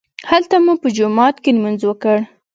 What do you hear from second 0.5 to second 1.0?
مو په